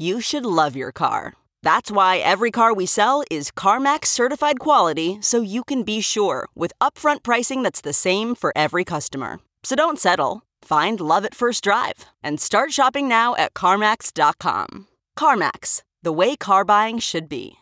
[0.00, 1.34] you should love your car.
[1.62, 6.48] That's why every car we sell is CarMax certified quality so you can be sure
[6.54, 9.40] with upfront pricing that's the same for every customer.
[9.62, 10.42] So don't settle.
[10.62, 14.86] Find love at first drive and start shopping now at CarMax.com.
[15.18, 17.56] CarMax, the way car buying should be.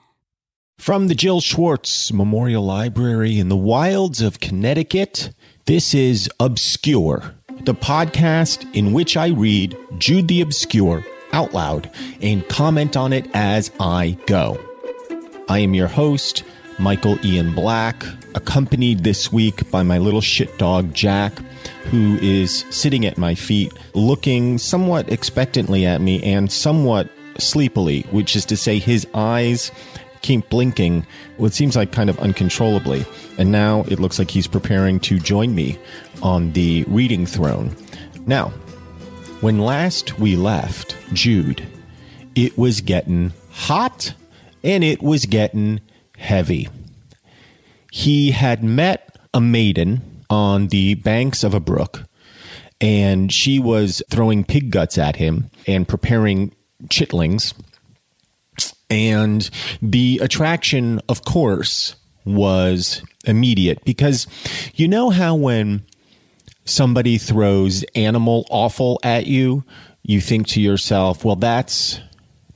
[0.78, 5.32] From the Jill Schwartz Memorial Library in the wilds of Connecticut,
[5.66, 11.90] this is Obscure, the podcast in which I read Jude the Obscure out loud
[12.20, 14.58] and comment on it as I go.
[15.48, 16.44] I am your host,
[16.78, 21.32] Michael Ian Black, accompanied this week by my little shit dog, Jack,
[21.84, 28.36] who is sitting at my feet, looking somewhat expectantly at me and somewhat sleepily, which
[28.36, 29.72] is to say, his eyes
[30.20, 31.06] keep blinking
[31.36, 33.04] what seems like kind of uncontrollably.
[33.38, 35.78] And now it looks like he's preparing to join me
[36.22, 37.74] on the reading throne.
[38.26, 38.52] Now,
[39.40, 41.66] when last we left Jude,
[42.34, 44.14] it was getting hot
[44.64, 45.80] and it was getting
[46.16, 46.68] heavy.
[47.92, 52.04] He had met a maiden on the banks of a brook,
[52.80, 56.54] and she was throwing pig guts at him and preparing
[56.88, 57.54] chitlings.
[58.90, 59.48] And
[59.80, 61.94] the attraction, of course,
[62.24, 64.26] was immediate because
[64.74, 65.84] you know how when
[66.68, 69.64] somebody throws animal offal at you,
[70.02, 72.00] you think to yourself, well, that's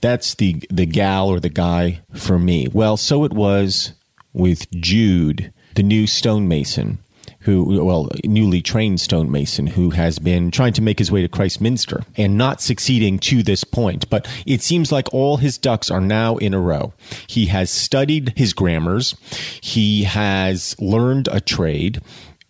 [0.00, 2.68] that's the the gal or the guy for me.
[2.72, 3.92] Well, so it was
[4.32, 6.98] with Jude, the new stonemason,
[7.40, 12.02] who well, newly trained stonemason who has been trying to make his way to Christminster
[12.16, 14.08] and not succeeding to this point.
[14.10, 16.92] But it seems like all his ducks are now in a row.
[17.26, 19.14] He has studied his grammars.
[19.60, 22.00] He has learned a trade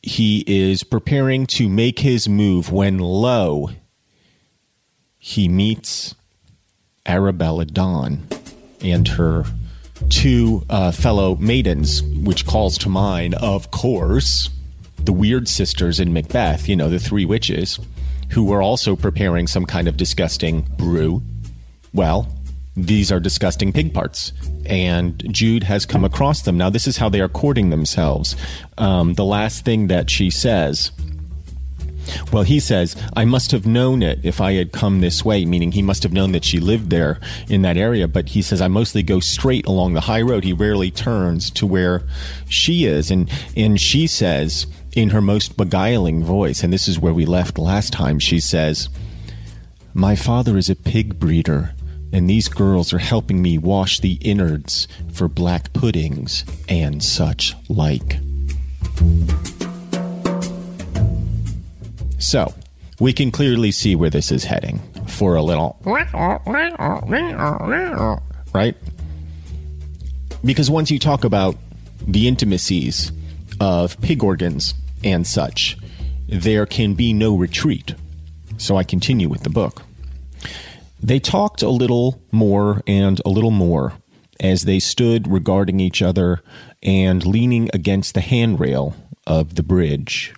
[0.03, 3.71] he is preparing to make his move when lo,
[5.19, 6.15] he meets
[7.07, 8.27] Arabella Dawn
[8.81, 9.45] and her
[10.09, 14.51] two uh, fellow maidens, which calls to mind, of course,
[14.99, 17.79] the weird sisters in Macbeth, you know, the three witches,
[18.31, 21.23] who were also preparing some kind of disgusting brew.
[21.93, 22.29] Well,
[22.77, 24.33] these are disgusting pig parts.
[24.65, 26.57] And Jude has come across them.
[26.57, 28.37] Now, this is how they are courting themselves.
[28.79, 30.93] Um, the last thing that she says.
[32.33, 35.73] Well, he says, I must have known it if I had come this way, meaning
[35.73, 38.09] he must have known that she lived there in that area.
[38.09, 40.43] But he says, I mostly go straight along the high road.
[40.43, 42.03] He rarely turns to where
[42.49, 43.11] she is.
[43.11, 47.59] And, and she says, in her most beguiling voice, and this is where we left
[47.59, 48.89] last time, she says,
[49.95, 51.75] My father is a pig breeder
[52.13, 58.19] and these girls are helping me wash the innards for black puddings and such like.
[62.19, 62.55] So,
[63.01, 64.79] we can clearly see where this is heading
[65.09, 65.81] for a little.
[68.53, 68.77] Right?
[70.45, 71.57] Because once you talk about
[72.07, 73.13] the intimacies
[73.61, 75.77] of pig organs and such,
[76.29, 77.95] there can be no retreat.
[78.59, 79.83] So I continue with the book.
[81.03, 83.95] They talked a little more and a little more
[84.39, 86.43] as they stood regarding each other
[86.83, 88.95] and leaning against the handrail
[89.27, 90.33] of the bridge.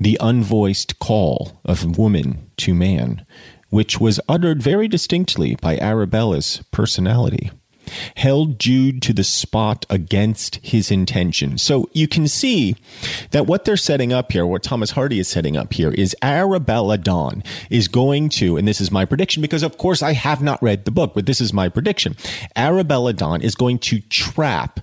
[0.00, 3.24] The unvoiced call of woman to man,
[3.70, 7.52] which was uttered very distinctly by Arabella's personality.
[8.16, 11.58] Held Jude to the spot against his intention.
[11.58, 12.76] So you can see
[13.30, 16.98] that what they're setting up here, what Thomas Hardy is setting up here, is Arabella
[16.98, 20.62] Dawn is going to, and this is my prediction because of course I have not
[20.62, 22.16] read the book, but this is my prediction.
[22.54, 24.80] Arabella Dawn is going to trap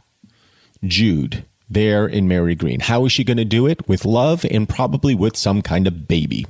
[0.84, 2.82] Jude there in Marygreen.
[2.82, 3.88] How is she going to do it?
[3.88, 6.46] With love and probably with some kind of baby.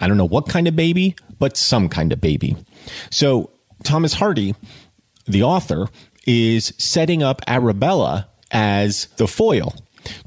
[0.00, 2.56] I don't know what kind of baby, but some kind of baby.
[3.10, 3.50] So
[3.84, 4.54] Thomas Hardy
[5.26, 5.88] the author,
[6.26, 9.74] is setting up Arabella as the foil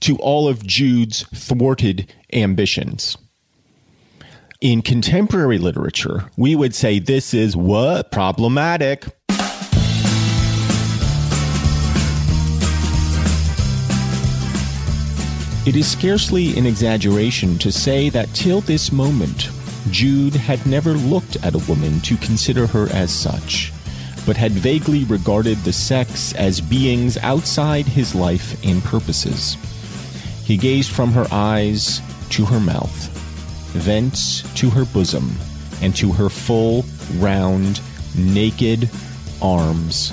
[0.02, 3.18] to all of Jude's thwarted ambitions.
[4.60, 8.12] In contemporary literature, we would say this is what?
[8.12, 9.06] Problematic.
[15.68, 19.50] It is scarcely an exaggeration to say that till this moment,
[19.92, 23.74] Jude had never looked at a woman to consider her as such
[24.28, 29.56] but had vaguely regarded the sex as beings outside his life and purposes.
[30.44, 32.02] He gazed from her eyes
[32.32, 35.32] to her mouth, thence to her bosom,
[35.82, 36.84] and to her full,
[37.16, 37.80] round,
[38.18, 38.90] naked
[39.42, 40.12] arms,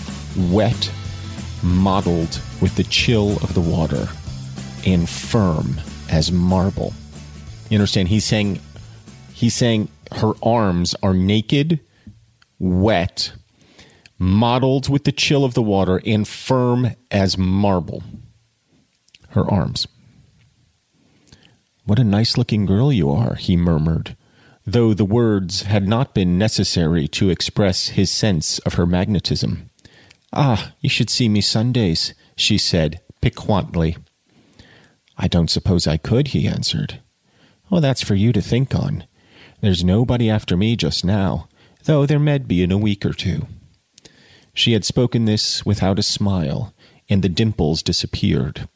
[0.49, 0.93] wet,
[1.65, 4.07] mottled with the chill of the water,
[4.87, 6.95] and firm as marble.
[7.69, 8.09] You understand?
[8.09, 8.61] He's saying,
[9.33, 11.81] he's saying her arms are naked,
[12.61, 13.33] wet,
[14.19, 18.03] mottled with the chill of the water and firm as marble.
[19.31, 19.89] Her arms.
[21.85, 24.17] What a nice looking girl you are, he murmured,
[24.65, 29.71] though the words had not been necessary to express his sense of her magnetism.
[30.33, 33.97] Ah, you should see me Sundays, she said, piquantly.
[35.19, 37.01] I don't suppose I could, he answered.
[37.71, 39.05] Oh, that's for you to think on.
[39.61, 41.49] There's nobody after me just now,
[41.85, 43.47] though there med be in a week or two.
[44.55, 46.73] She had spoken this without a smile,
[47.09, 48.69] and the dimples disappeared.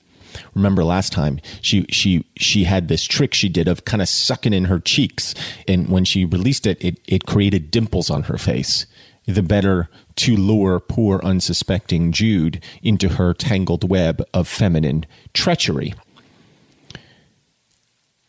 [0.55, 4.53] Remember last time she she she had this trick she did of kind of sucking
[4.53, 5.35] in her cheeks,
[5.67, 8.87] and when she released it, it it created dimples on her face.
[9.27, 15.95] The better to lure poor unsuspecting Jude into her tangled web of feminine treachery.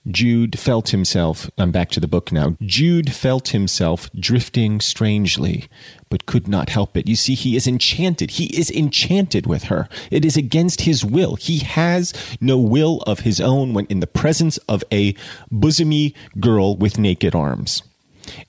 [0.09, 2.55] Jude felt himself, I'm back to the book now.
[2.61, 5.67] Jude felt himself drifting strangely,
[6.09, 7.07] but could not help it.
[7.07, 8.31] You see, he is enchanted.
[8.31, 9.87] He is enchanted with her.
[10.09, 11.35] It is against his will.
[11.35, 15.13] He has no will of his own when in the presence of a
[15.51, 17.83] bosomy girl with naked arms.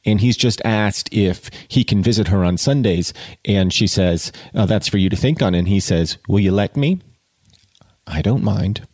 [0.05, 3.13] And he's just asked if he can visit her on Sundays.
[3.45, 5.55] And she says, oh, That's for you to think on.
[5.55, 7.01] And he says, Will you let me?
[8.07, 8.87] I don't mind.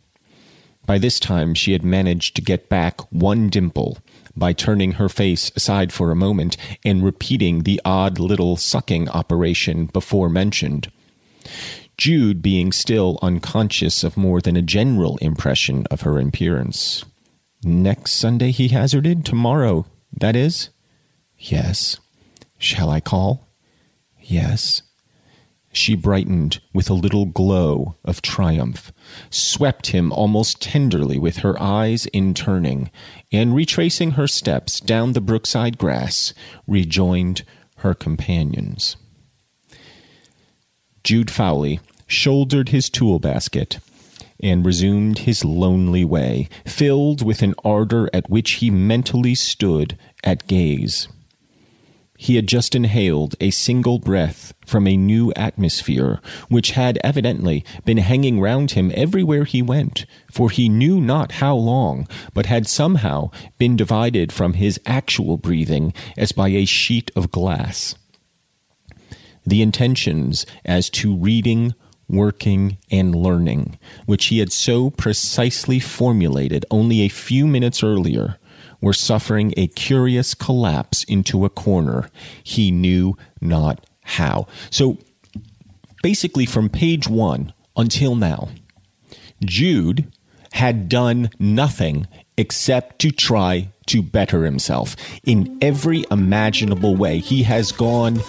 [0.87, 3.99] By this time, she had managed to get back one dimple
[4.35, 6.55] by turning her face aside for a moment
[6.85, 10.91] and repeating the odd little sucking operation before mentioned.
[11.97, 17.03] Jude being still unconscious of more than a general impression of her appearance.
[17.63, 19.25] Next Sunday, he hazarded.
[19.25, 20.69] Tomorrow, that is?
[21.37, 21.99] Yes.
[22.57, 23.47] Shall I call?
[24.21, 24.83] Yes.
[25.73, 28.93] She brightened with a little glow of triumph,
[29.29, 32.91] swept him almost tenderly with her eyes in turning,
[33.31, 36.33] and retracing her steps down the brookside grass,
[36.65, 37.43] rejoined
[37.77, 38.97] her companions.
[41.03, 43.79] Jude Fawley shouldered his tool basket
[44.39, 50.47] and resumed his lonely way, filled with an ardor at which he mentally stood at
[50.47, 51.07] gaze.
[52.19, 56.19] He had just inhaled a single breath from a new atmosphere,
[56.49, 61.55] which had evidently been hanging round him everywhere he went, for he knew not how
[61.55, 67.31] long, but had somehow been divided from his actual breathing as by a sheet of
[67.31, 67.93] glass.
[69.45, 71.75] The intentions as to reading,
[72.09, 78.39] working, and learning, which he had so precisely formulated only a few minutes earlier,
[78.81, 82.09] were suffering a curious collapse into a corner.
[82.43, 84.47] He knew not how.
[84.69, 84.97] So
[86.03, 88.49] basically, from page one until now,
[89.43, 90.11] Jude
[90.53, 92.07] had done nothing
[92.37, 97.19] except to try to better himself in every imaginable way.
[97.19, 98.19] He has gone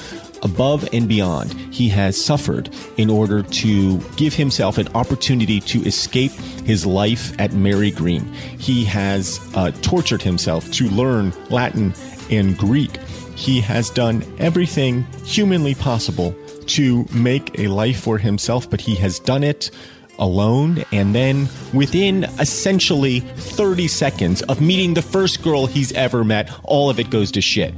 [0.42, 1.52] above and beyond.
[1.72, 6.32] He has suffered in order to give himself an opportunity to escape
[6.64, 8.32] his life at Marygreen.
[8.58, 11.94] He has uh, tortured himself to learn Latin
[12.30, 12.96] and Greek.
[13.34, 16.34] He has done everything humanly possible
[16.66, 19.70] to make a life for himself, but he has done it
[20.18, 20.84] alone.
[20.92, 26.90] And then within essentially 30 seconds of meeting the first girl he's ever met, all
[26.90, 27.74] of it goes to shit.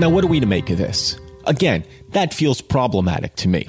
[0.00, 1.20] Now, what are we to make of this?
[1.44, 3.68] Again, that feels problematic to me.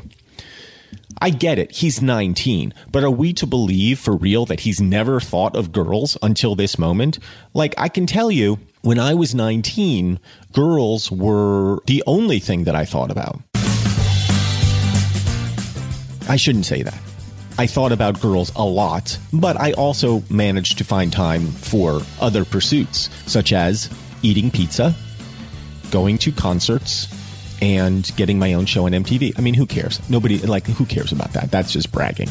[1.22, 1.74] I get it.
[1.74, 2.74] He's 19.
[2.90, 6.80] But are we to believe for real that he's never thought of girls until this
[6.80, 7.20] moment?
[7.54, 10.22] Like, I can tell you, when I was 19,
[10.54, 13.42] girls were the only thing that I thought about.
[16.30, 16.98] I shouldn't say that.
[17.58, 22.46] I thought about girls a lot, but I also managed to find time for other
[22.46, 23.90] pursuits, such as
[24.24, 24.96] eating pizza,
[25.92, 27.08] going to concerts,
[27.62, 29.38] and getting my own show on MTV.
[29.38, 30.02] I mean, who cares?
[30.10, 31.52] Nobody, like, who cares about that?
[31.52, 32.30] That's just bragging.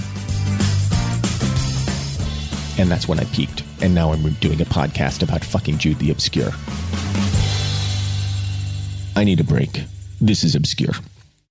[2.78, 3.62] And that's when I peaked.
[3.80, 6.50] And now I'm doing a podcast about fucking Jude the Obscure.
[9.14, 9.84] I need a break.
[10.20, 10.94] This is Obscure.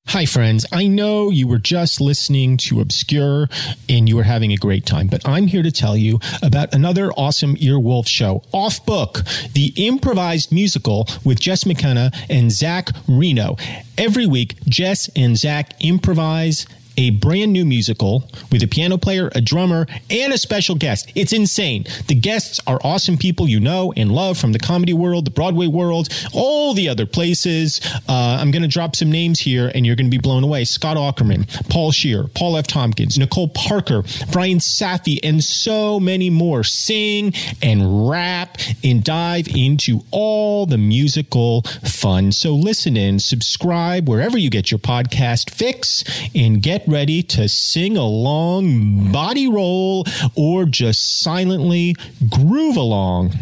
[0.10, 0.66] Hi, friends.
[0.72, 3.48] I know you were just listening to Obscure
[3.88, 7.12] and you were having a great time, but I'm here to tell you about another
[7.12, 9.20] awesome Earwolf show, Off Book,
[9.54, 13.56] the improvised musical with Jess McKenna and Zach Reino.
[14.00, 16.66] Every week, Jess and Zach improvise
[17.00, 21.10] a brand new musical with a piano player, a drummer, and a special guest.
[21.16, 21.86] It's insane.
[22.08, 25.68] The guests are awesome people you know and love from the comedy world, the Broadway
[25.68, 27.80] world, all the other places.
[28.10, 30.66] Uh, I'm going to drop some names here and you're going to be blown away.
[30.66, 32.68] Scott Aukerman, Paul Scheer, Paul F.
[32.68, 34.04] Tompkins, Nicole Parker,
[34.34, 41.62] Brian Safi, and so many more sing and rap and dive into all the musical
[41.62, 42.34] fun.
[42.34, 46.04] So listen in, subscribe wherever you get your podcast fix,
[46.36, 50.06] and get ready to sing along, body roll,
[50.36, 51.96] or just silently
[52.30, 53.34] groove along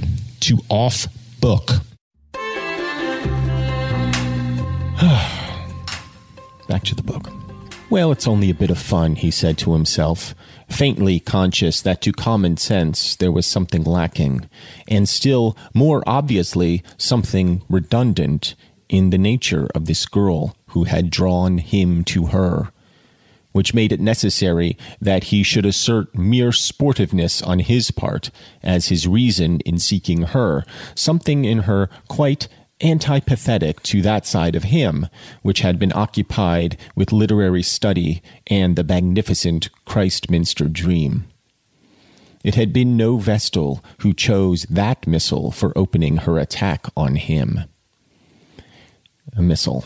[0.42, 1.08] to Off
[1.40, 1.68] Book.
[6.68, 7.30] Back to the book.
[7.90, 10.36] Well, it's only a bit of fun, he said to himself,
[10.70, 14.50] faintly conscious that to common sense there was something lacking,
[14.90, 18.56] and still more obviously something redundant
[18.90, 22.72] in the nature of this girl who had drawn him to her
[23.58, 28.30] which made it necessary that he should assert mere sportiveness on his part
[28.62, 32.48] as his reason in seeking her, something in her quite
[32.82, 35.08] antipathetic to that side of him,
[35.42, 41.26] which had been occupied with literary study and the magnificent Christminster dream.
[42.44, 47.62] It had been no Vestal who chose that missile for opening her attack on him.
[49.36, 49.84] A missile.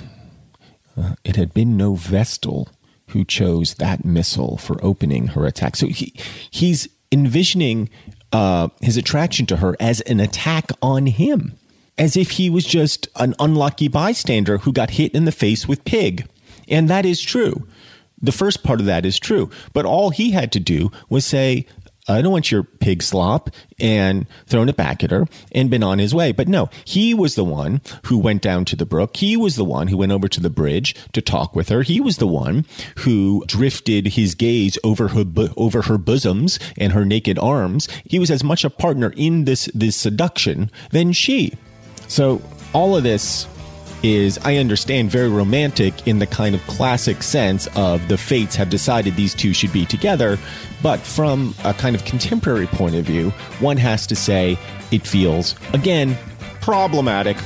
[0.98, 2.68] Uh, it had been no Vestal
[3.12, 5.76] who chose that missile for opening her attack.
[5.76, 6.14] So he
[6.50, 7.90] he's envisioning
[8.32, 11.58] uh, his attraction to her as an attack on him,
[11.98, 15.86] as if he was just an unlucky bystander who got hit in the face with
[15.86, 16.28] pig.
[16.68, 17.68] And that is true.
[18.22, 19.50] The first part of that is true.
[19.74, 21.66] But all he had to do was say,
[22.08, 25.84] Uh, I don't want your pig slop and thrown it back at her and been
[25.84, 26.32] on his way.
[26.32, 29.18] But no, he was the one who went down to the brook.
[29.18, 31.84] He was the one who went over to the bridge to talk with her.
[31.84, 32.66] He was the one
[33.00, 35.26] who drifted his gaze over her
[35.58, 37.88] over her bosoms and her naked arms.
[38.06, 41.54] He was as much a partner in this this seduction than she.
[42.08, 42.42] So
[42.74, 43.48] all of this
[44.04, 48.70] is, I understand, very romantic in the kind of classic sense of the fates have
[48.70, 50.38] decided these two should be together.
[50.82, 53.30] But from a kind of contemporary point of view,
[53.60, 54.58] one has to say
[54.92, 56.18] it feels, again,
[56.62, 57.38] problematic.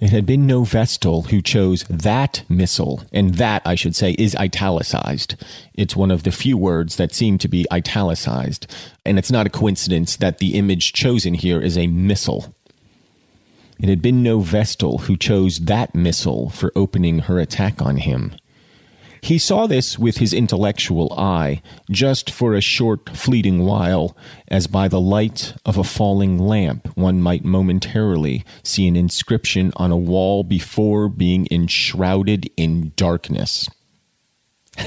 [0.00, 4.36] It had been no Vestal who chose that missile, and that, I should say, is
[4.36, 5.42] italicized.
[5.72, 8.66] It's one of the few words that seem to be italicized,
[9.06, 12.54] and it's not a coincidence that the image chosen here is a missile.
[13.78, 18.34] It had been no Vestal who chose that missile for opening her attack on him.
[19.24, 24.14] He saw this with his intellectual eye, just for a short, fleeting while,
[24.48, 29.90] as by the light of a falling lamp one might momentarily see an inscription on
[29.90, 33.70] a wall before being enshrouded in darkness.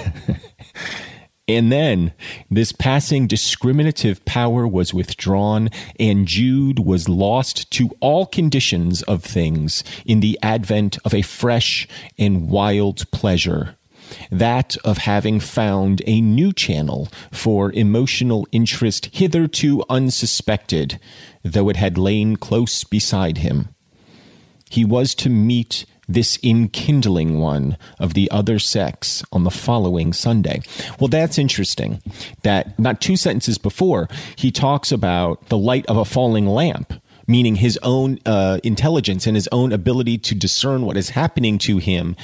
[1.48, 2.12] And then
[2.52, 9.84] this passing discriminative power was withdrawn, and Jude was lost to all conditions of things
[10.06, 11.88] in the advent of a fresh
[12.18, 13.76] and wild pleasure.
[14.30, 21.00] That of having found a new channel for emotional interest hitherto unsuspected,
[21.44, 23.70] though it had lain close beside him.
[24.70, 30.62] He was to meet this enkindling one of the other sex on the following Sunday.
[31.00, 32.02] Well, that's interesting.
[32.44, 36.94] That not two sentences before, he talks about the light of a falling lamp
[37.28, 41.78] meaning his own uh, intelligence and his own ability to discern what is happening to
[41.78, 42.16] him,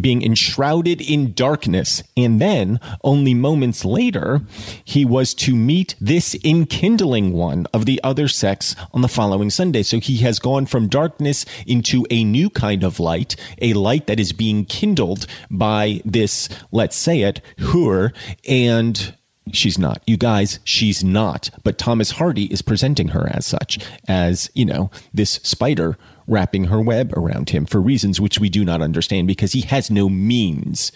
[0.00, 2.02] being enshrouded in darkness.
[2.16, 4.42] And then, only moments later,
[4.84, 9.82] he was to meet this enkindling one of the other sex on the following Sunday.
[9.82, 14.20] So he has gone from darkness into a new kind of light, a light that
[14.20, 18.12] is being kindled by this, let's say it, Hur,
[18.48, 19.14] and
[19.50, 20.02] She's not.
[20.06, 21.50] You guys, she's not.
[21.64, 26.80] But Thomas Hardy is presenting her as such, as, you know, this spider wrapping her
[26.80, 30.92] web around him for reasons which we do not understand because he has no means.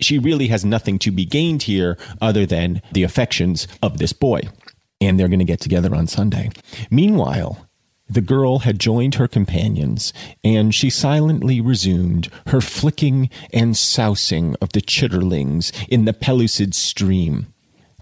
[0.00, 4.42] She really has nothing to be gained here other than the affections of this boy.
[5.00, 6.50] And they're going to get together on Sunday.
[6.90, 7.67] Meanwhile,
[8.08, 10.12] the girl had joined her companions,
[10.42, 17.52] and she silently resumed her flicking and sousing of the chitterlings in the pellucid stream.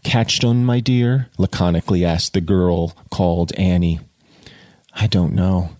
[0.05, 1.29] Catched on, my dear?
[1.37, 4.01] laconically asked the girl called Annie.
[4.95, 5.71] I don't know.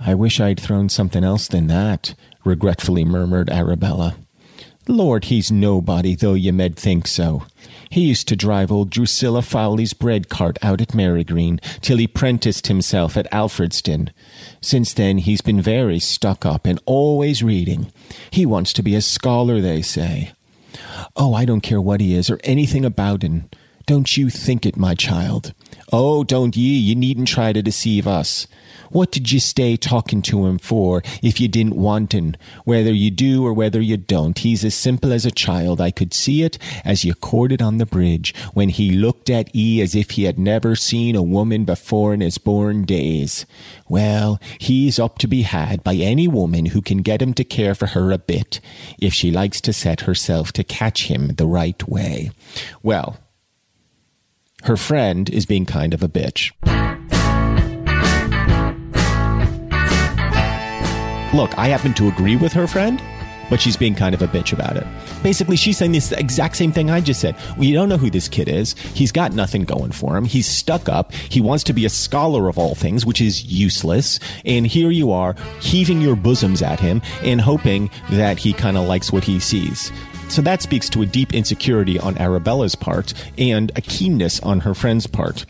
[0.00, 4.16] I wish I'd thrown something else than that, regretfully murmured Arabella.
[4.86, 7.42] Lord, he's nobody, though ye med think so.
[7.90, 12.66] He used to drive old Drusilla Fawley's bread cart out at Marygreen till he prenticed
[12.66, 14.10] himself at Alfredston.
[14.60, 17.92] Since then he's been very stuck up and always reading.
[18.30, 20.32] He wants to be a scholar, they say.
[21.16, 23.48] Oh, I don't care what he is or anything about him.
[23.86, 25.54] Don't you think it, my child.
[25.90, 26.76] Oh, don't ye.
[26.76, 28.46] You needn't try to deceive us.
[28.90, 32.34] What did you stay talking to him for if you didn't want him?
[32.64, 35.80] Whether you do or whether you don't, he's as simple as a child.
[35.80, 39.80] I could see it as you courted on the bridge when he looked at ye
[39.80, 43.46] as if he had never seen a woman before in his born days.
[43.88, 47.74] Well, he's up to be had by any woman who can get him to care
[47.74, 48.60] for her a bit,
[48.98, 52.30] if she likes to set herself to catch him the right way.
[52.82, 53.18] Well,
[54.64, 56.52] her friend is being kind of a bitch.
[61.34, 63.02] Look, I happen to agree with her friend,
[63.50, 64.86] but she's being kind of a bitch about it.
[65.22, 67.36] Basically, she's saying this exact same thing I just said.
[67.58, 68.72] We don't know who this kid is.
[68.94, 70.24] He's got nothing going for him.
[70.24, 71.12] He's stuck up.
[71.12, 74.18] He wants to be a scholar of all things, which is useless.
[74.46, 78.88] And here you are heaving your bosoms at him and hoping that he kind of
[78.88, 79.92] likes what he sees.
[80.30, 84.74] So that speaks to a deep insecurity on Arabella's part and a keenness on her
[84.74, 85.44] friend's part.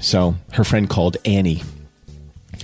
[0.00, 1.62] So her friend called Annie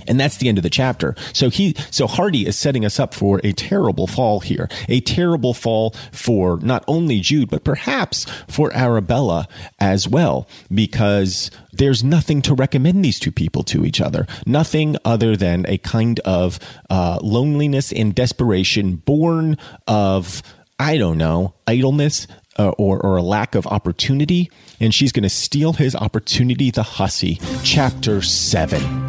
[0.07, 1.15] and that's the end of the chapter.
[1.33, 5.53] So he, so Hardy is setting us up for a terrible fall here, a terrible
[5.53, 9.47] fall for not only Jude, but perhaps for Arabella
[9.79, 14.27] as well, because there's nothing to recommend these two people to each other.
[14.45, 20.41] Nothing other than a kind of uh, loneliness and desperation born of,
[20.79, 25.29] I don't know, idleness, uh, or, or a lack of opportunity, and she's going to
[25.29, 27.39] steal his opportunity, the hussy.
[27.63, 29.04] Chapter 7.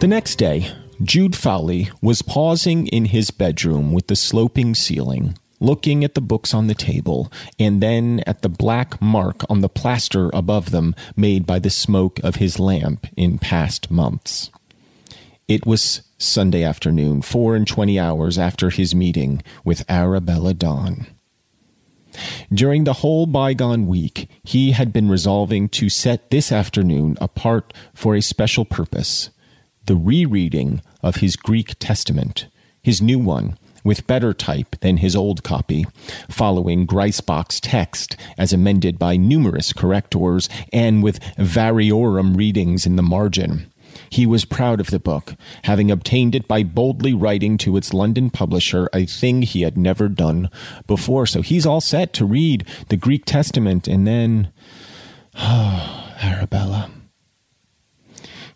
[0.00, 6.04] The next day, Jude Fawley was pausing in his bedroom with the sloping ceiling, looking
[6.04, 10.30] at the books on the table and then at the black mark on the plaster
[10.32, 14.50] above them made by the smoke of his lamp in past months.
[15.46, 21.08] It was Sunday afternoon, four and twenty hours after his meeting with Arabella Dawn.
[22.50, 28.16] During the whole bygone week, he had been resolving to set this afternoon apart for
[28.16, 29.28] a special purpose
[29.86, 32.46] the rereading of his Greek Testament,
[32.82, 35.86] his new one, with better type than his old copy,
[36.28, 43.70] following Griesbach's text as amended by numerous correctors and with variorum readings in the margin.
[44.08, 48.30] He was proud of the book, having obtained it by boldly writing to its London
[48.30, 50.50] publisher, a thing he had never done
[50.86, 51.26] before.
[51.26, 54.52] So he's all set to read the Greek Testament and then.
[55.34, 56.90] Oh, Arabella.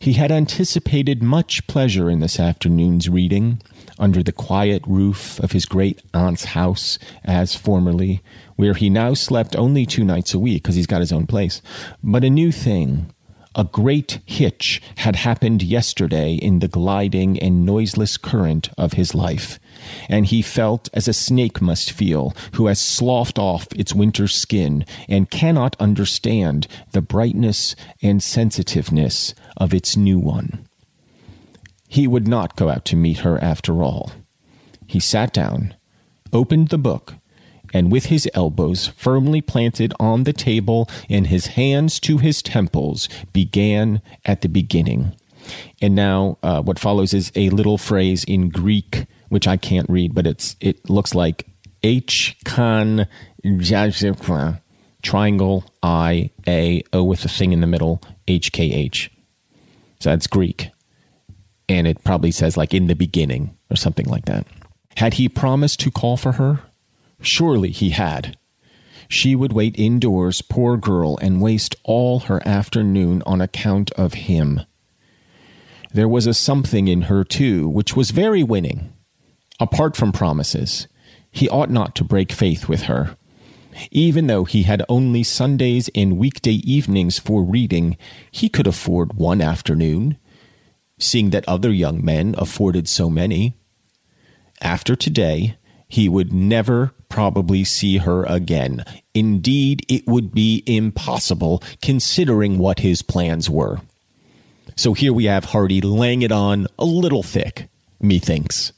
[0.04, 3.62] He had anticipated much pleasure in this afternoon's reading,
[3.98, 8.20] under the quiet roof of his great aunt's house, as formerly,
[8.56, 11.62] where he now slept only two nights a week because he's got his own place.
[12.02, 13.14] But a new thing,
[13.54, 19.58] a great hitch, had happened yesterday in the gliding and noiseless current of his life
[20.08, 24.84] and he felt as a snake must feel who has sloughed off its winter skin
[25.08, 30.66] and cannot understand the brightness and sensitiveness of its new one.
[31.88, 34.12] He would not go out to meet her after all.
[34.86, 35.74] He sat down,
[36.32, 37.14] opened the book,
[37.74, 43.06] and with his elbows firmly planted on the table and his hands to his temples,
[43.34, 45.14] began at the beginning.
[45.82, 50.14] And now, uh, what follows is a little phrase in Greek which I can't read,
[50.14, 51.44] but it's it looks like
[51.82, 53.08] H con
[55.02, 59.10] triangle, I, A, O with a thing in the middle, H, K, H.
[59.98, 60.70] So that's Greek.
[61.68, 64.46] And it probably says like in the beginning or something like that.
[64.96, 66.60] Had he promised to call for her?
[67.20, 68.36] Surely he had.
[69.08, 74.60] She would wait indoors, poor girl, and waste all her afternoon on account of him.
[75.92, 78.92] There was a something in her, too, which was very winning.
[79.60, 80.88] Apart from promises,
[81.30, 83.16] he ought not to break faith with her.
[83.90, 87.96] Even though he had only Sundays and weekday evenings for reading,
[88.30, 90.16] he could afford one afternoon,
[90.98, 93.54] seeing that other young men afforded so many.
[94.60, 95.56] After today,
[95.88, 98.84] he would never probably see her again.
[99.14, 103.78] Indeed, it would be impossible considering what his plans were.
[104.74, 107.68] So here we have Hardy laying it on a little thick,
[108.00, 108.72] methinks.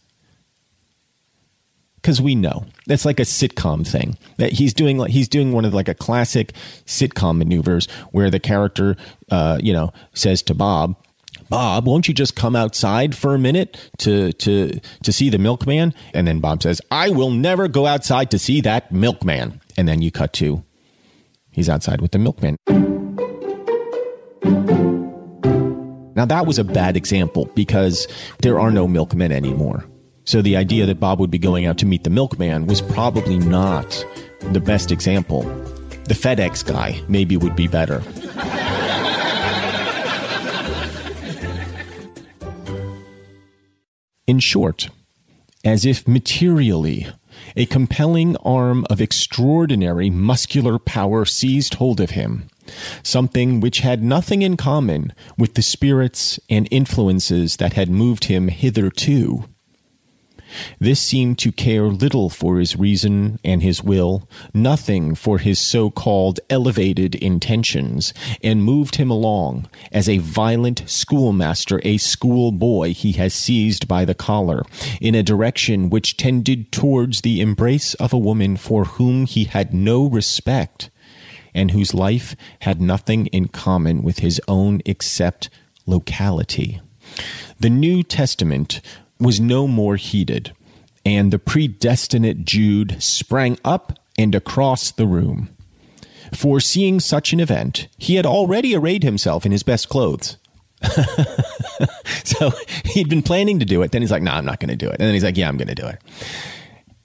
[1.94, 5.03] Because we know that's like a sitcom thing that he's doing.
[5.07, 6.53] He's doing one of like a classic
[6.85, 8.99] sitcom maneuvers where the character,
[9.31, 10.94] uh, you know, says to Bob,
[11.48, 15.94] Bob, won't you just come outside for a minute to to to see the milkman?
[16.12, 19.61] And then Bob says, I will never go outside to see that milkman.
[19.76, 20.64] And then you cut to
[21.50, 22.56] he's outside with the milkman.
[26.14, 28.09] Now that was a bad example because
[28.40, 29.85] there are no milkmen anymore.
[30.24, 33.38] So the idea that Bob would be going out to meet the milkman was probably
[33.38, 34.04] not
[34.40, 35.42] the best example.
[36.09, 38.02] The FedEx guy maybe would be better.
[44.26, 44.88] In short,
[45.64, 47.06] as if materially,
[47.56, 52.48] a compelling arm of extraordinary muscular power seized hold of him,
[53.02, 58.48] something which had nothing in common with the spirits and influences that had moved him
[58.48, 59.44] hitherto.
[60.79, 65.90] This seemed to care little for his reason and his will, nothing for his so
[65.90, 73.35] called elevated intentions, and moved him along, as a violent schoolmaster a schoolboy he has
[73.35, 74.62] seized by the collar,
[75.01, 79.75] in a direction which tended towards the embrace of a woman for whom he had
[79.75, 80.90] no respect,
[81.55, 85.49] and whose life had nothing in common with his own except
[85.87, 86.81] locality.
[87.59, 88.81] The New Testament
[89.18, 90.52] was no more heeded,
[91.05, 95.50] and the predestinate Jude sprang up and across the room.
[96.35, 100.37] Foreseeing such an event, he had already arrayed himself in his best clothes.
[102.24, 102.52] so
[102.85, 103.92] he'd been planning to do it.
[103.92, 104.96] Then he's like, no, nah, I'm not going to do it.
[104.98, 106.00] And then he's like, yeah, I'm going to do it.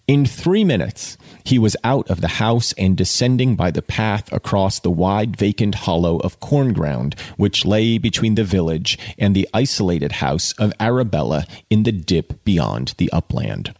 [0.07, 4.79] In three minutes, he was out of the house and descending by the path across
[4.79, 10.13] the wide vacant hollow of corn ground which lay between the village and the isolated
[10.13, 13.73] house of Arabella in the dip beyond the upland.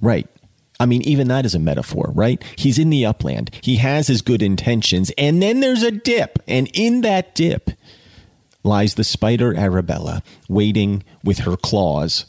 [0.00, 0.28] Right.
[0.80, 2.42] I mean, even that is a metaphor, right?
[2.56, 3.50] He's in the upland.
[3.62, 7.70] He has his good intentions, and then there's a dip, and in that dip
[8.64, 12.26] lies the spider Arabella, waiting with her claws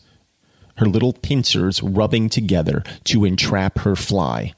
[0.77, 4.53] her little pincers rubbing together to entrap her fly.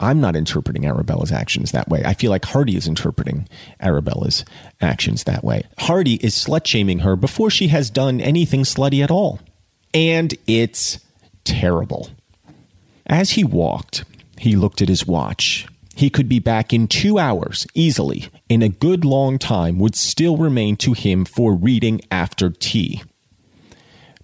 [0.00, 2.02] I'm not interpreting Arabella's actions that way.
[2.04, 3.48] I feel like Hardy is interpreting
[3.80, 4.44] Arabella's
[4.80, 5.64] actions that way.
[5.78, 9.40] Hardy is slut shaming her before she has done anything slutty at all.
[9.92, 10.98] And it's
[11.44, 12.10] terrible.
[13.06, 14.04] As he walked,
[14.38, 15.66] he looked at his watch.
[15.94, 20.36] He could be back in two hours easily, and a good long time would still
[20.36, 23.02] remain to him for reading after tea.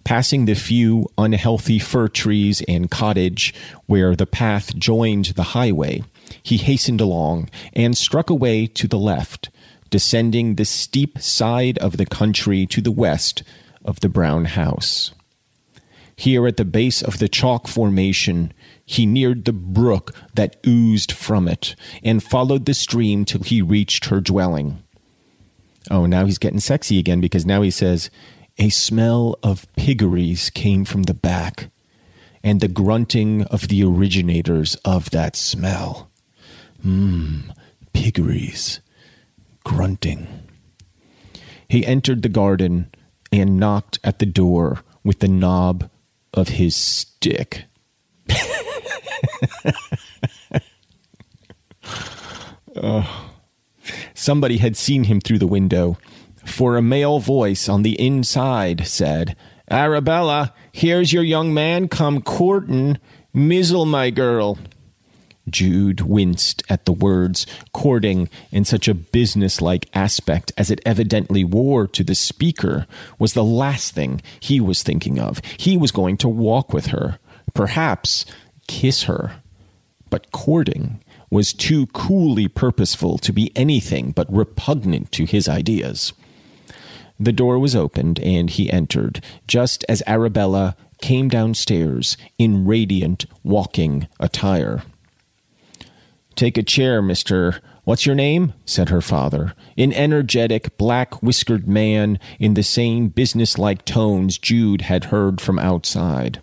[0.04, 3.54] Passing the few unhealthy fir trees and cottage
[3.86, 6.02] where the path joined the highway,
[6.42, 9.50] he hastened along and struck away to the left,
[9.90, 13.42] descending the steep side of the country to the west
[13.84, 15.12] of the brown house.
[16.16, 18.52] Here at the base of the chalk formation,
[18.84, 24.06] he neared the brook that oozed from it and followed the stream till he reached
[24.06, 24.82] her dwelling.
[25.90, 28.10] Oh, now he's getting sexy again because now he says,
[28.60, 31.70] a smell of piggeries came from the back,
[32.44, 36.10] and the grunting of the originators of that smell.
[36.84, 37.54] Mmm,
[37.94, 38.80] piggeries,
[39.64, 40.28] grunting.
[41.68, 42.90] He entered the garden
[43.32, 45.88] and knocked at the door with the knob
[46.34, 47.64] of his stick.
[52.76, 53.26] oh.
[54.12, 55.96] Somebody had seen him through the window
[56.44, 59.36] for a male voice on the inside said,
[59.70, 62.98] Arabella, here's your young man come courtin'.
[63.32, 64.58] Mizzle, my girl.
[65.48, 71.86] Jude winced at the words courting in such a businesslike aspect as it evidently wore
[71.88, 72.86] to the speaker
[73.18, 75.40] was the last thing he was thinking of.
[75.56, 77.18] He was going to walk with her,
[77.54, 78.26] perhaps
[78.66, 79.36] kiss her.
[80.08, 81.00] But courting
[81.30, 86.12] was too coolly purposeful to be anything but repugnant to his ideas.
[87.20, 94.08] The door was opened, and he entered, just as Arabella came downstairs in radiant walking
[94.18, 94.82] attire.
[96.34, 97.60] Take a chair, Mr.
[97.84, 98.54] What's your name?
[98.64, 105.04] said her father, an energetic, black whiskered man in the same business-like tones Jude had
[105.06, 106.40] heard from outside.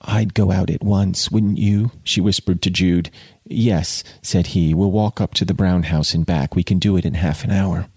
[0.00, 1.90] I'd go out at once, wouldn't you?
[2.02, 3.10] she whispered to Jude.
[3.44, 4.72] Yes, said he.
[4.72, 6.56] We'll walk up to the brown house and back.
[6.56, 7.88] We can do it in half an hour.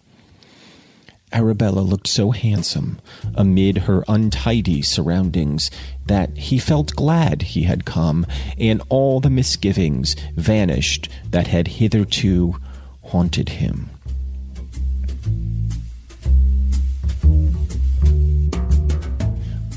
[1.33, 3.01] Arabella looked so handsome
[3.33, 5.71] amid her untidy surroundings
[6.05, 8.25] that he felt glad he had come,
[8.57, 12.55] and all the misgivings vanished that had hitherto
[13.01, 13.89] haunted him.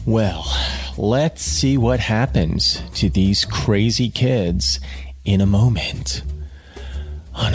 [0.05, 0.47] Well,
[0.97, 4.79] let's see what happens to these crazy kids
[5.25, 6.23] in a moment
[7.35, 7.55] on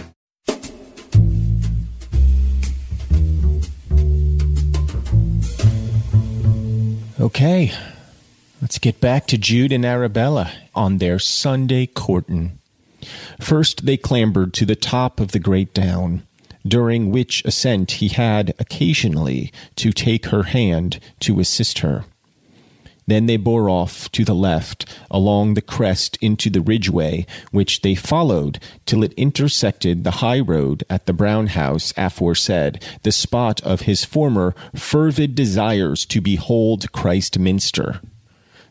[7.21, 7.71] Okay,
[8.63, 12.57] let's get back to Jude and Arabella on their Sunday courting.
[13.39, 16.23] First, they clambered to the top of the great down,
[16.65, 22.05] during which ascent he had occasionally to take her hand to assist her.
[23.07, 27.95] Then they bore off to the left along the crest into the ridgeway, which they
[27.95, 33.81] followed till it intersected the high road at the Brown House aforesaid, the spot of
[33.81, 38.01] his former fervid desires to behold Christminster.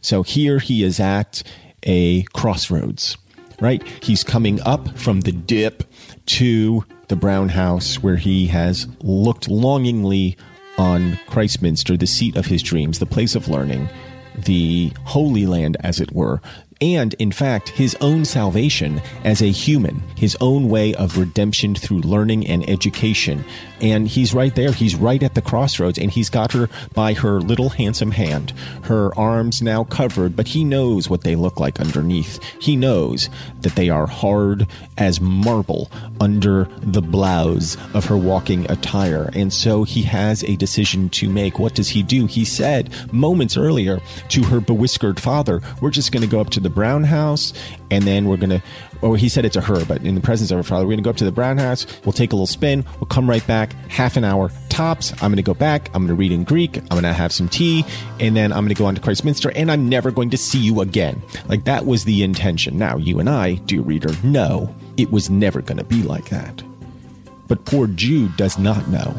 [0.00, 1.42] So here he is at
[1.82, 3.16] a crossroads,
[3.60, 3.86] right?
[4.02, 5.84] He's coming up from the dip
[6.26, 10.36] to the Brown House where he has looked longingly
[10.78, 13.90] on Christminster, the seat of his dreams, the place of learning
[14.44, 16.40] the Holy Land, as it were,
[16.81, 22.00] and in fact his own salvation as a human, his own way of redemption through
[22.00, 23.44] learning and education.
[23.80, 24.72] And he's right there.
[24.72, 29.16] He's right at the crossroads, and he's got her by her little handsome hand, her
[29.18, 32.42] arms now covered, but he knows what they look like underneath.
[32.60, 33.28] He knows
[33.60, 34.66] that they are hard
[34.98, 35.90] as marble
[36.20, 39.30] under the blouse of her walking attire.
[39.34, 41.58] And so he has a decision to make.
[41.58, 42.26] What does he do?
[42.26, 46.60] He said moments earlier to her bewhiskered father, We're just going to go up to
[46.60, 47.52] the Brown House,
[47.90, 48.62] and then we're to,
[49.03, 51.03] or he said it to her, but in the presence of her father, we're to
[51.03, 51.87] go up to the Brown House.
[52.05, 52.85] We'll take a little spin.
[52.98, 55.12] We'll come right back, half an hour tops.
[55.22, 55.90] I'm to go back.
[55.94, 56.79] I'm to read in Greek.
[56.79, 57.85] I'm to have some tea,
[58.18, 60.81] and then I'm to go on to Christminster, and I'm never going to see you
[60.81, 61.22] again.
[61.48, 62.79] Like that was the intention.
[62.79, 66.62] Now, you and I, dear reader, know it was never to be like that.
[67.48, 69.14] But poor Jude does not know.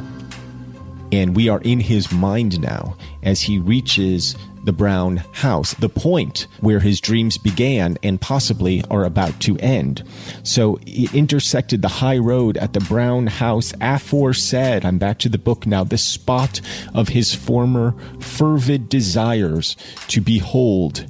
[1.12, 6.48] And we are in his mind now as he reaches the brown house, the point
[6.60, 10.04] where his dreams began and possibly are about to end.
[10.44, 14.86] So it intersected the high road at the brown house aforesaid.
[14.86, 16.62] I'm back to the book now, the spot
[16.94, 19.76] of his former fervid desires
[20.10, 21.08] to behold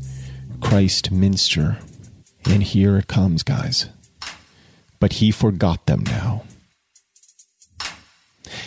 [0.62, 1.78] Christminster.
[2.46, 3.90] And here it comes, guys.
[5.00, 6.44] But he forgot them now.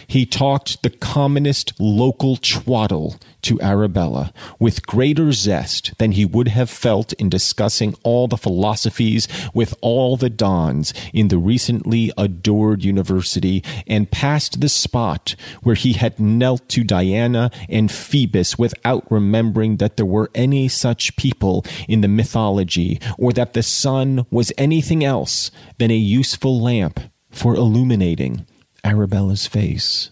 [0.06, 6.70] He talked the commonest local twaddle to Arabella with greater zest than he would have
[6.70, 13.62] felt in discussing all the philosophies with all the dons in the recently adored university
[13.86, 19.96] and passed the spot where he had knelt to Diana and Phoebus without remembering that
[19.96, 25.50] there were any such people in the mythology or that the sun was anything else
[25.78, 28.46] than a useful lamp for illuminating
[28.84, 30.10] Arabella's face.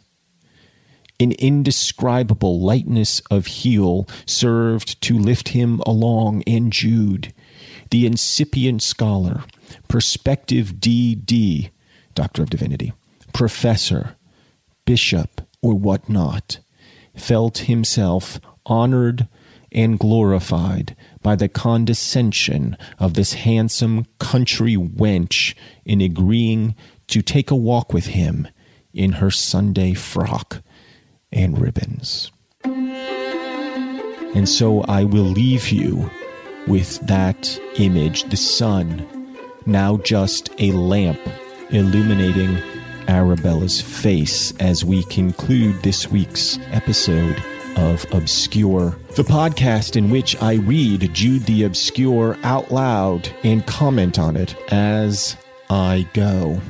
[1.21, 7.33] An indescribable lightness of heel served to lift him along, and Jude,
[7.91, 9.45] the incipient scholar,
[9.89, 11.71] prospective D.D.,
[12.15, 12.93] Doctor of Divinity,
[13.33, 14.17] professor,
[14.85, 16.59] bishop, or what not,
[17.15, 19.29] felt himself honored
[19.71, 25.55] and glorified by the condescension of this handsome country wench
[25.85, 26.75] in agreeing
[27.07, 28.49] to take a walk with him
[28.95, 30.63] in her Sunday frock
[31.31, 32.31] and ribbons.
[34.35, 36.11] And so I will leave you
[36.67, 39.07] with that image, the sun,
[39.67, 41.21] now just a lamp
[41.71, 42.59] illuminating
[43.09, 47.43] Arabella's face as we conclude this week's episode
[47.77, 54.19] of Obscure, the podcast in which I read Jude the Obscure out loud and comment
[54.19, 55.37] on it as
[55.71, 56.61] I go.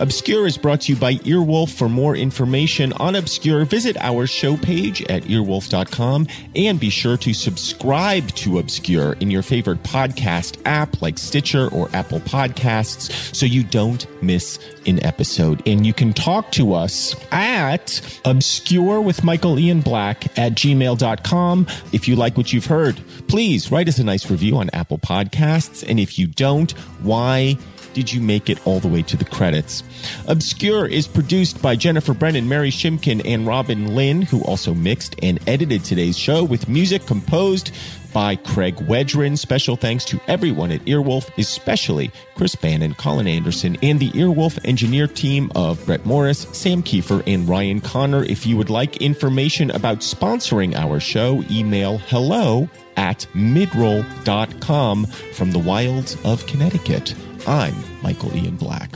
[0.00, 1.70] Obscure is brought to you by Earwolf.
[1.70, 6.26] For more information on Obscure, visit our show page at earwolf.com
[6.56, 11.88] and be sure to subscribe to Obscure in your favorite podcast app like Stitcher or
[11.92, 15.62] Apple Podcasts so you don't miss an episode.
[15.66, 21.66] And you can talk to us at obscure with Michael Ian Black at gmail.com.
[21.92, 25.84] If you like what you've heard, please write us a nice review on Apple Podcasts.
[25.86, 27.56] And if you don't, why?
[27.94, 29.82] Did you make it all the way to the credits?
[30.26, 35.38] Obscure is produced by Jennifer Brennan, Mary Shimkin, and Robin Lynn, who also mixed and
[35.48, 37.70] edited today's show with music composed
[38.14, 39.36] by Craig Wedren.
[39.36, 45.06] Special thanks to everyone at Earwolf, especially Chris Bannon, Colin Anderson, and the Earwolf engineer
[45.06, 48.24] team of Brett Morris, Sam Kiefer, and Ryan Connor.
[48.24, 55.58] If you would like information about sponsoring our show, email hello at midroll.com from the
[55.58, 57.14] wilds of Connecticut.
[57.46, 58.90] I'm Michael Ian Black.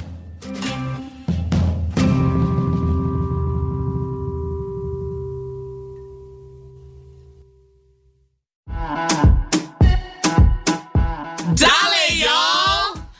[11.56, 11.97] Y'all!